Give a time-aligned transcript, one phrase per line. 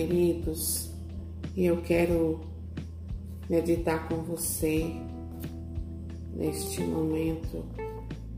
[0.00, 0.90] queridos,
[1.54, 2.40] e eu quero
[3.50, 4.90] meditar com você
[6.34, 7.62] neste momento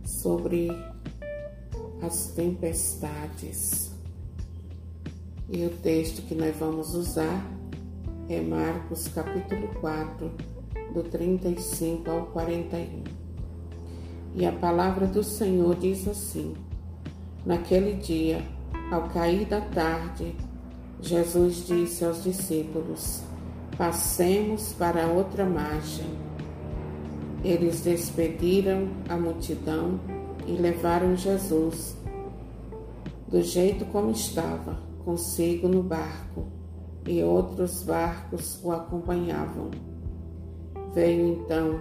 [0.05, 0.71] sobre
[2.01, 3.93] as tempestades.
[5.49, 7.49] E o texto que nós vamos usar
[8.29, 10.33] é Marcos capítulo 4,
[10.93, 13.05] do 35 ao 41.
[14.35, 16.55] E a palavra do Senhor diz assim:
[17.47, 18.43] Naquele dia,
[18.91, 20.35] ao cair da tarde,
[21.03, 23.23] Jesus disse aos discípulos:
[23.77, 26.07] Passemos para outra margem.
[27.45, 29.99] Eles despediram a multidão
[30.47, 31.97] e levaram Jesus
[33.29, 36.47] do jeito como estava, consigo no barco,
[37.05, 39.71] e outros barcos o acompanhavam.
[40.95, 41.81] Veio então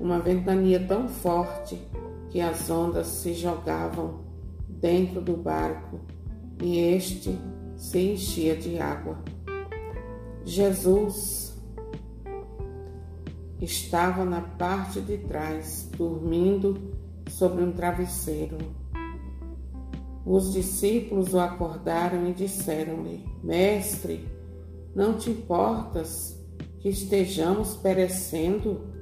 [0.00, 1.76] uma ventania tão forte
[2.30, 4.20] que as ondas se jogavam
[4.68, 6.00] dentro do barco
[6.62, 7.36] e este
[7.76, 9.18] se enchia de água.
[10.44, 11.56] Jesus
[13.60, 16.94] estava na parte de trás, dormindo
[17.28, 18.58] sobre um travesseiro.
[20.24, 24.26] Os discípulos o acordaram e disseram-lhe: Mestre,
[24.94, 26.36] não te importas
[26.80, 28.94] que estejamos perecendo?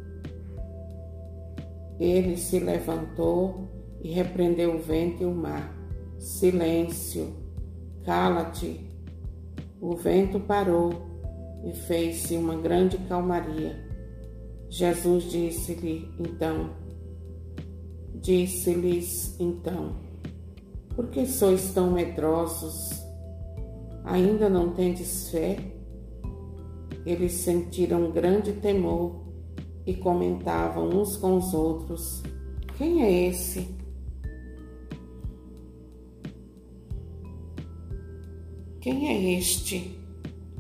[1.99, 3.69] Ele se levantou
[4.03, 5.73] e repreendeu o vento e o mar.
[6.19, 7.44] Silêncio,
[8.05, 8.81] cala-te.
[9.81, 10.93] O vento parou
[11.65, 13.83] e fez-se uma grande calmaria.
[14.69, 16.71] Jesus disse-lhe então,
[18.15, 19.97] disse-lhes então,
[20.95, 22.91] por que sois tão medrosos?
[24.05, 25.59] Ainda não tendes fé?
[27.05, 29.25] Eles sentiram grande temor
[29.87, 32.23] e comentavam uns com os outros:
[32.79, 33.74] Quem é esse?
[38.85, 39.99] Quem é este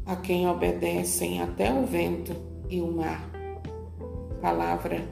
[0.06, 2.34] a quem obedecem até o vento
[2.70, 3.30] e o mar.
[4.40, 5.06] Palavra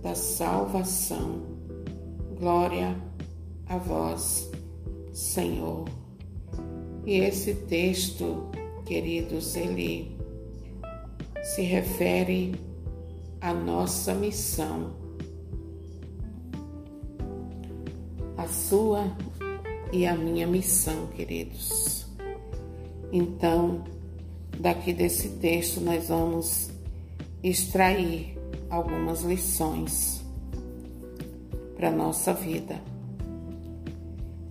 [0.00, 1.42] da salvação.
[2.38, 2.96] Glória
[3.66, 4.48] a vós,
[5.12, 5.86] Senhor.
[7.04, 8.48] E esse texto,
[8.84, 10.16] queridos, ele
[11.42, 12.54] se refere
[13.40, 14.94] à nossa missão,
[18.36, 19.02] a sua
[19.92, 21.95] e a minha missão, queridos.
[23.12, 23.84] Então,
[24.58, 26.70] Daqui desse texto nós vamos
[27.42, 28.38] extrair
[28.70, 30.24] algumas lições
[31.76, 32.80] para nossa vida.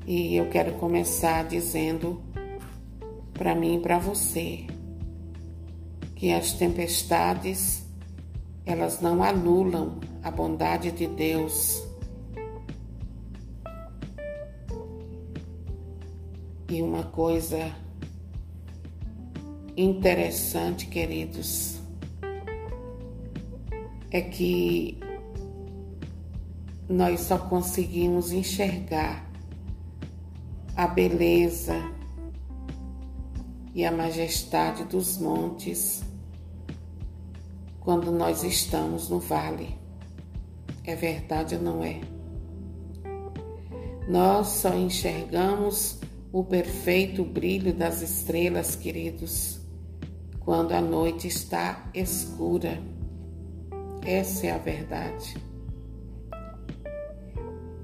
[0.05, 2.21] E eu quero começar dizendo
[3.33, 4.67] para mim e para você
[6.15, 7.83] que as tempestades
[8.63, 11.83] elas não anulam a bondade de Deus.
[16.69, 17.84] E uma coisa
[19.77, 21.79] interessante, queridos,
[24.11, 24.97] é que
[26.87, 29.29] nós só conseguimos enxergar
[30.75, 31.75] a beleza
[33.73, 36.03] e a majestade dos montes
[37.79, 39.75] quando nós estamos no vale.
[40.83, 41.99] É verdade ou não é?
[44.07, 45.99] Nós só enxergamos
[46.31, 49.59] o perfeito brilho das estrelas, queridos,
[50.45, 52.79] quando a noite está escura.
[54.05, 55.35] Essa é a verdade.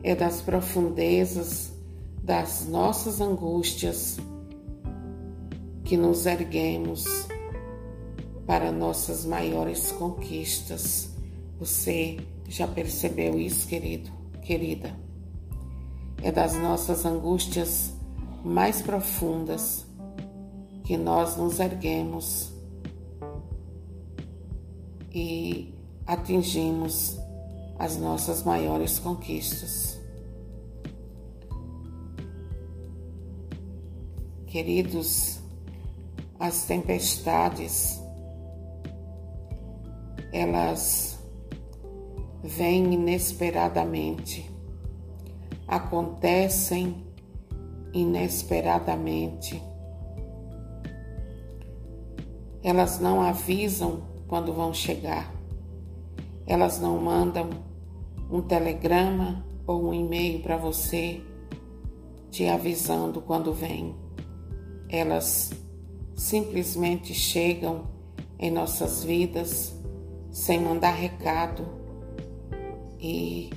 [0.03, 1.73] É das profundezas
[2.23, 4.19] das nossas angústias
[5.83, 7.27] que nos erguemos
[8.45, 11.09] para nossas maiores conquistas.
[11.59, 12.17] Você
[12.47, 14.11] já percebeu isso, querido,
[14.43, 14.95] querida?
[16.21, 17.91] É das nossas angústias
[18.43, 19.85] mais profundas
[20.83, 22.50] que nós nos erguemos
[25.13, 25.73] e
[26.05, 27.19] atingimos
[27.77, 29.99] as nossas maiores conquistas.
[34.47, 35.39] Queridos,
[36.39, 38.01] as tempestades,
[40.33, 41.19] elas
[42.43, 44.49] vêm inesperadamente,
[45.67, 47.05] acontecem
[47.93, 49.61] inesperadamente
[52.63, 55.29] elas não avisam quando vão chegar.
[56.47, 57.49] Elas não mandam
[58.31, 61.21] um telegrama ou um e-mail para você
[62.29, 63.93] te avisando quando vem.
[64.87, 65.51] Elas
[66.15, 67.89] simplesmente chegam
[68.39, 69.75] em nossas vidas
[70.31, 71.67] sem mandar recado
[73.01, 73.49] e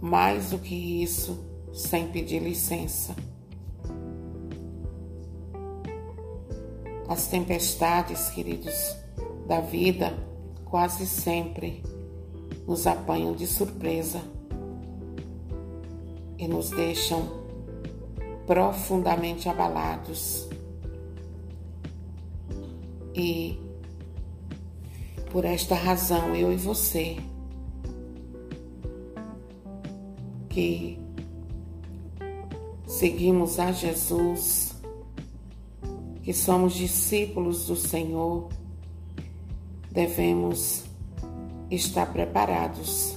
[0.00, 1.38] mais do que isso,
[1.70, 3.14] sem pedir licença.
[7.08, 8.96] As tempestades, queridos,
[9.46, 10.16] da vida
[10.64, 11.82] quase sempre
[12.66, 14.20] nos apanham de surpresa
[16.38, 17.44] e nos deixam
[18.46, 20.48] profundamente abalados.
[23.14, 23.58] E
[25.30, 27.16] por esta razão, eu e você,
[30.48, 30.98] que
[32.86, 34.73] seguimos a Jesus,
[36.24, 38.48] que somos discípulos do Senhor,
[39.90, 40.84] devemos
[41.70, 43.14] estar preparados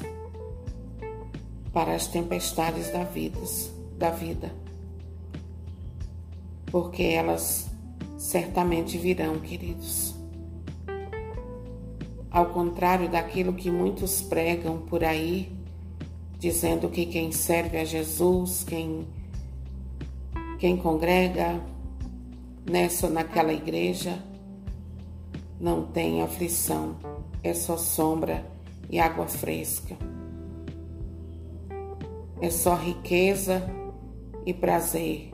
[1.71, 3.39] para as tempestades da vida,
[3.97, 4.53] da vida.
[6.65, 7.71] Porque elas
[8.17, 10.13] certamente virão, queridos.
[12.29, 15.49] Ao contrário daquilo que muitos pregam por aí,
[16.37, 19.07] dizendo que quem serve a Jesus, quem
[20.59, 21.61] quem congrega
[22.69, 24.17] nessa naquela igreja
[25.59, 26.97] não tem aflição,
[27.43, 28.45] é só sombra
[28.89, 29.95] e água fresca.
[32.39, 33.63] É só riqueza
[34.45, 35.31] e prazer.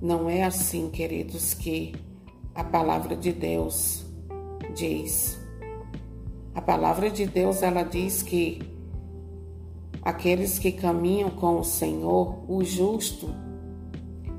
[0.00, 1.94] Não é assim, queridos, que
[2.54, 4.06] a palavra de Deus
[4.74, 5.38] diz.
[6.54, 8.70] A palavra de Deus ela diz que
[10.02, 13.28] Aqueles que caminham com o Senhor, o justo,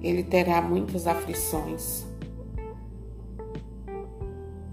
[0.01, 2.06] ele terá muitas aflições.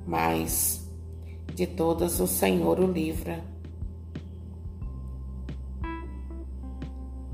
[0.07, 0.89] Mas
[1.55, 3.43] de todas o Senhor o livra.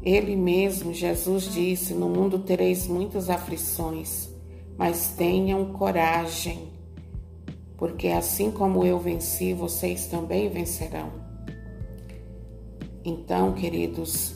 [0.02, 4.31] Ele mesmo, Jesus disse: No mundo tereis muitas aflições,
[4.76, 6.69] mas tenham coragem,
[7.76, 11.12] porque assim como eu venci, vocês também vencerão.
[13.05, 14.35] Então, queridos,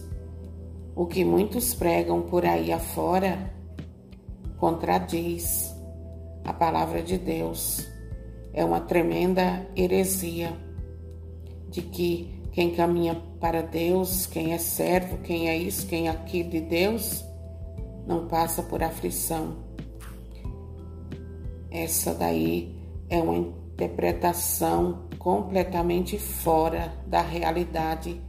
[0.99, 3.55] o que muitos pregam por aí afora
[4.59, 5.73] contradiz
[6.45, 7.87] a palavra de Deus.
[8.53, 10.53] É uma tremenda heresia
[11.71, 16.51] de que quem caminha para Deus, quem é servo, quem é isso, quem é aquilo
[16.51, 17.25] de Deus,
[18.05, 19.55] não passa por aflição.
[21.71, 22.77] Essa daí
[23.09, 28.21] é uma interpretação completamente fora da realidade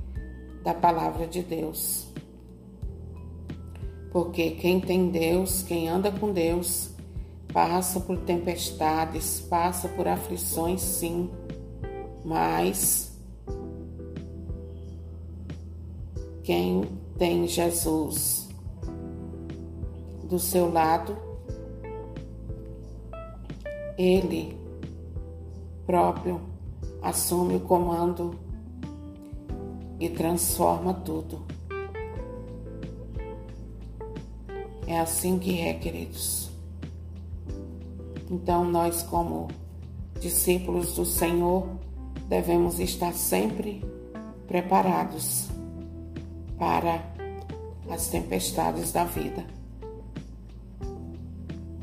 [0.64, 2.09] da palavra de Deus.
[4.12, 6.92] Porque quem tem Deus, quem anda com Deus,
[7.54, 11.30] passa por tempestades, passa por aflições, sim,
[12.24, 13.12] mas
[16.44, 16.84] quem
[17.18, 18.50] tem Jesus
[20.24, 21.18] do seu lado,
[23.98, 24.58] ele
[25.86, 26.40] próprio
[27.02, 28.40] assume o comando
[30.00, 31.59] e transforma tudo.
[34.90, 36.50] É assim que é, queridos.
[38.30, 39.48] Então, nós, como
[40.20, 41.70] discípulos do Senhor,
[42.28, 43.86] devemos estar sempre
[44.48, 45.48] preparados
[46.58, 47.02] para
[47.90, 49.46] as tempestades da vida.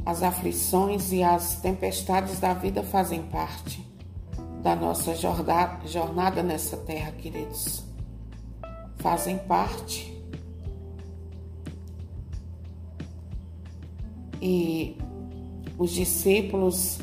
[0.05, 3.83] As aflições e as tempestades da vida fazem parte
[4.63, 7.87] da nossa jornada nessa terra, queridos
[9.07, 10.16] fazem parte.
[14.41, 14.97] E
[15.79, 16.99] os discípulos,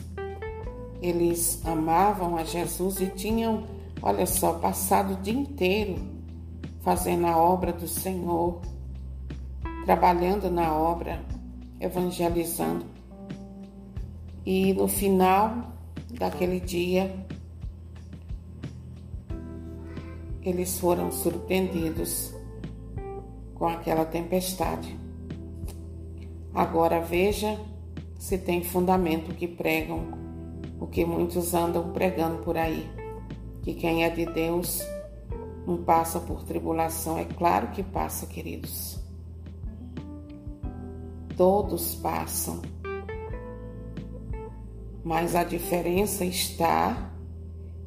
[1.02, 3.64] eles amavam a Jesus e tinham,
[4.02, 6.14] olha só, passado o dia inteiro
[6.84, 8.62] fazendo a obra do Senhor,
[9.86, 11.24] trabalhando na obra,
[11.80, 12.86] evangelizando.
[14.46, 15.74] E no final
[16.12, 17.16] daquele dia,
[20.42, 22.34] eles foram surpreendidos
[23.56, 25.03] com aquela tempestade.
[26.54, 27.60] Agora veja
[28.20, 30.08] se tem fundamento que pregam,
[30.80, 32.90] o que muitos andam pregando por aí,
[33.64, 34.82] que quem é de Deus
[35.66, 37.18] não passa por tribulação.
[37.18, 39.00] É claro que passa, queridos.
[41.36, 42.62] Todos passam.
[45.04, 47.12] Mas a diferença está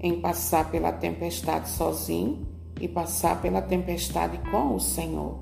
[0.01, 2.47] em passar pela tempestade sozinho
[2.81, 5.41] e passar pela tempestade com o Senhor.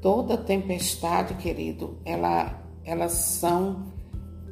[0.00, 3.92] Toda tempestade, querido, ela, elas são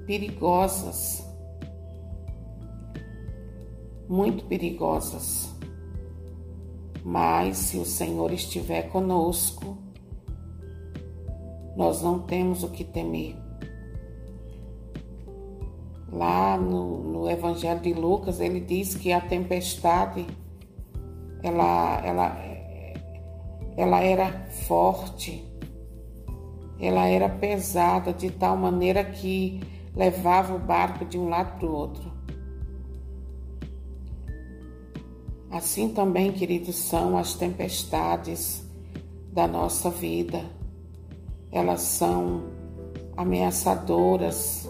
[0.06, 1.26] perigosas,
[4.08, 5.54] muito perigosas.
[7.02, 9.78] Mas se o Senhor estiver conosco,
[11.76, 13.36] nós não temos o que temer.
[16.12, 20.26] Lá no, no Evangelho de Lucas, ele diz que a tempestade
[21.42, 22.38] ela, ela,
[23.78, 24.32] ela era
[24.66, 25.46] forte,
[26.80, 29.60] ela era pesada de tal maneira que
[29.94, 32.12] levava o barco de um lado para o outro.
[35.48, 38.68] Assim também, queridos, são as tempestades
[39.32, 40.44] da nossa vida.
[41.52, 42.48] Elas são
[43.16, 44.68] ameaçadoras,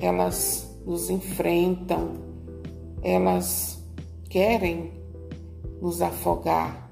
[0.00, 2.12] elas nos enfrentam,
[3.02, 3.84] elas
[4.30, 4.92] querem
[5.82, 6.83] nos afogar.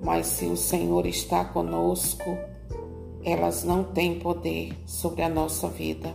[0.00, 2.38] Mas se o Senhor está conosco,
[3.22, 6.14] elas não têm poder sobre a nossa vida.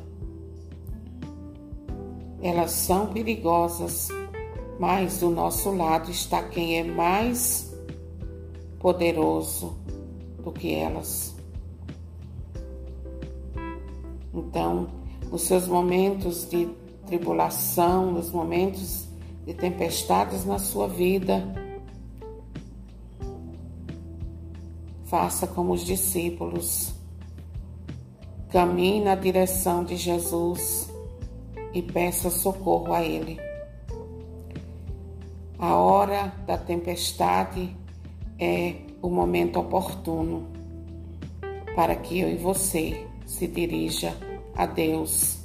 [2.41, 4.09] Elas são perigosas,
[4.79, 7.73] mas do nosso lado está quem é mais
[8.79, 9.77] poderoso
[10.43, 11.35] do que elas.
[14.33, 14.87] Então,
[15.31, 16.67] nos seus momentos de
[17.05, 19.07] tribulação, nos momentos
[19.45, 21.64] de tempestades na sua vida,
[25.05, 26.93] faça como os discípulos.
[28.49, 30.91] Caminhe na direção de Jesus
[31.73, 33.39] e peça socorro a Ele.
[35.57, 37.75] A hora da tempestade
[38.39, 40.47] é o momento oportuno
[41.75, 44.15] para que eu e você se dirija
[44.55, 45.39] a Deus,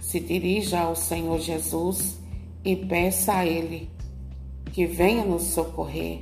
[0.00, 2.18] se dirija ao Senhor Jesus
[2.64, 3.88] e peça a Ele
[4.72, 6.20] que venha nos socorrer,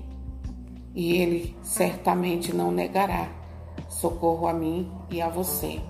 [0.95, 3.29] e Ele certamente não negará
[3.89, 5.81] socorro a mim e a você.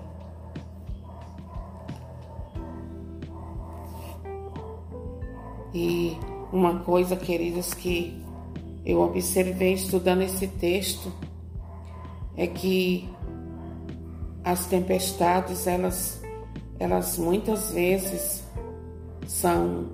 [5.73, 6.17] E
[6.53, 8.23] uma coisa, queridos, que
[8.85, 11.11] eu observei estudando esse texto
[12.37, 13.09] é que
[14.43, 16.21] as tempestades, elas,
[16.79, 18.43] elas muitas vezes
[19.27, 19.89] são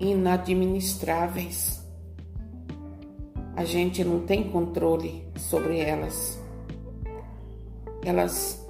[0.00, 1.81] inadministráveis.
[3.54, 6.40] A gente não tem controle sobre elas.
[8.04, 8.66] Elas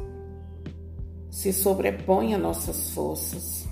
[1.30, 3.66] se sobrepõem a nossas forças.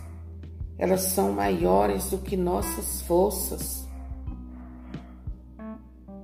[0.79, 3.87] Elas são maiores do que nossas forças.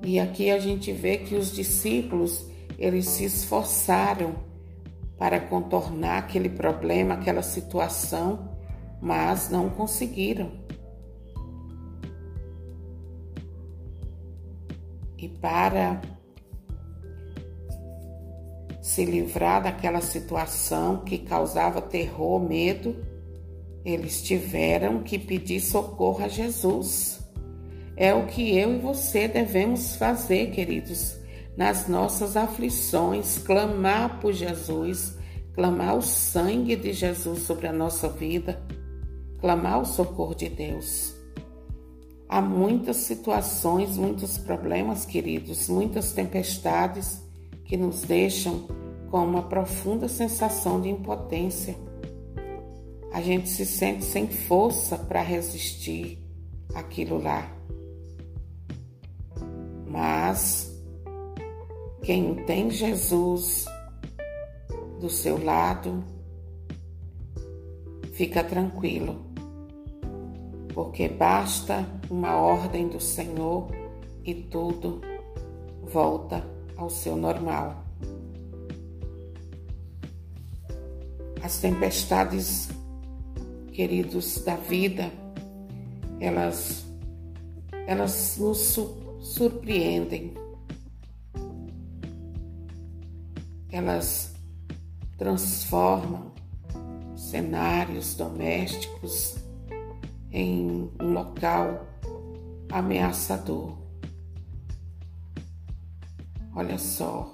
[0.02, 2.46] E aqui a gente vê que os discípulos,
[2.78, 4.36] eles se esforçaram
[5.18, 8.50] para contornar aquele problema, aquela situação,
[9.00, 10.65] mas não conseguiram.
[15.40, 16.00] Para
[18.80, 22.96] se livrar daquela situação que causava terror, medo,
[23.84, 27.20] eles tiveram que pedir socorro a Jesus.
[27.96, 31.16] É o que eu e você devemos fazer, queridos
[31.56, 35.16] nas nossas aflições, clamar por Jesus,
[35.54, 38.62] clamar o sangue de Jesus sobre a nossa vida,
[39.40, 41.15] clamar o socorro de Deus.
[42.28, 47.22] Há muitas situações, muitos problemas, queridos, muitas tempestades
[47.64, 48.66] que nos deixam
[49.10, 51.76] com uma profunda sensação de impotência.
[53.12, 56.18] A gente se sente sem força para resistir
[56.74, 57.50] aquilo lá.
[59.88, 60.76] Mas
[62.02, 63.64] quem tem Jesus
[65.00, 66.04] do seu lado,
[68.12, 69.24] fica tranquilo,
[70.76, 73.66] porque basta uma ordem do Senhor
[74.22, 75.00] e tudo
[75.82, 76.44] volta
[76.76, 77.82] ao seu normal.
[81.42, 82.68] As tempestades,
[83.72, 85.10] queridos, da vida,
[86.20, 86.84] elas,
[87.86, 88.78] elas nos
[89.20, 90.34] surpreendem
[93.72, 94.34] elas
[95.18, 96.32] transformam
[97.16, 99.45] cenários domésticos
[100.36, 101.86] em um local
[102.70, 103.74] ameaçador.
[106.54, 107.32] Olha só,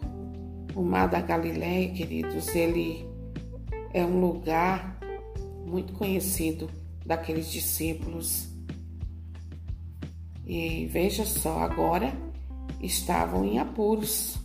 [0.72, 3.04] o Mar da Galileia, queridos, ele
[3.92, 5.00] é um lugar
[5.66, 6.70] muito conhecido
[7.04, 8.48] daqueles discípulos.
[10.46, 12.12] E veja só, agora
[12.80, 14.36] estavam em apuros.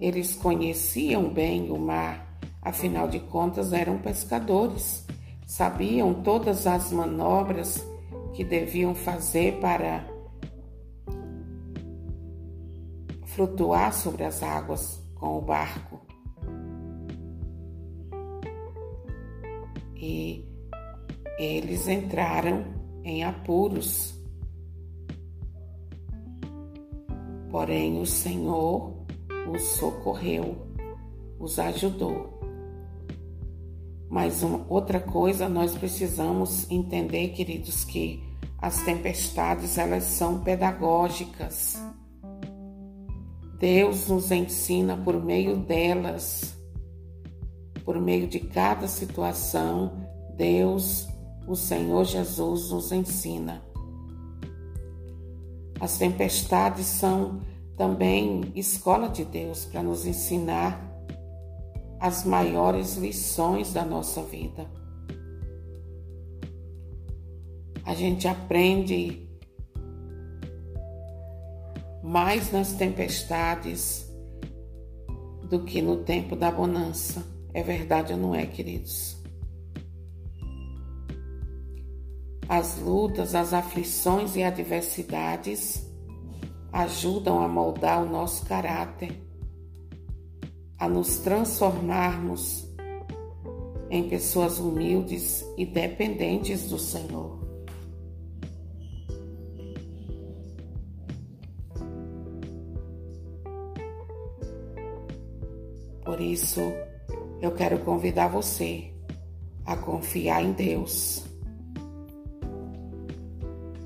[0.00, 5.04] Eles conheciam bem o mar, afinal de contas eram pescadores,
[5.52, 7.86] sabiam todas as manobras
[8.32, 10.02] que deviam fazer para
[13.26, 16.00] flutuar sobre as águas com o barco.
[19.94, 20.48] E
[21.38, 22.64] eles entraram
[23.04, 24.18] em apuros.
[27.50, 29.04] Porém, o Senhor
[29.52, 30.56] os socorreu,
[31.38, 32.31] os ajudou.
[34.12, 38.22] Mas uma, outra coisa nós precisamos entender, queridos, que
[38.58, 41.82] As tempestades, elas são pedagógicas.
[43.58, 46.54] Deus nos ensina por meio delas,
[47.84, 51.08] por meio de cada situação, Deus,
[51.48, 53.62] o Senhor Jesus, nos ensina.
[55.80, 57.40] As tempestades são
[57.76, 60.91] também escola de Deus para nos ensinar
[62.02, 64.68] as maiores lições da nossa vida.
[67.84, 69.24] A gente aprende
[72.02, 74.12] mais nas tempestades
[75.48, 77.24] do que no tempo da bonança.
[77.54, 79.22] É verdade ou não é, queridos?
[82.48, 85.88] As lutas, as aflições e adversidades
[86.72, 89.22] ajudam a moldar o nosso caráter,
[90.82, 92.68] a nos transformarmos
[93.88, 97.38] em pessoas humildes e dependentes do Senhor.
[106.04, 106.60] Por isso,
[107.40, 108.92] eu quero convidar você
[109.64, 111.22] a confiar em Deus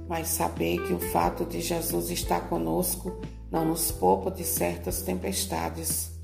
[0.09, 6.16] mas saber que o fato de Jesus estar conosco não nos poupa de certas tempestades.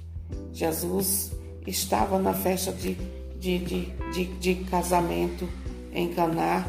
[0.52, 1.32] Jesus
[1.66, 2.94] estava na festa de,
[3.38, 5.48] de, de, de, de casamento
[5.92, 6.66] em Caná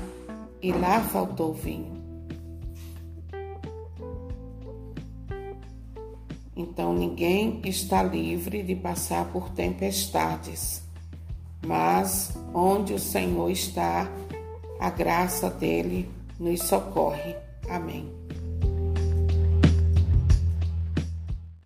[0.62, 1.94] e lá faltou vinho.
[6.56, 10.84] Então ninguém está livre de passar por tempestades,
[11.66, 14.10] mas onde o Senhor está,
[14.80, 16.10] a graça dele
[16.40, 17.36] nos socorre.
[17.68, 18.23] Amém.